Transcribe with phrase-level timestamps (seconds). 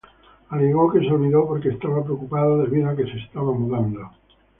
[0.49, 4.09] Alegó que se olvidó porque estaba preocupado, debido a que se estaba mudando.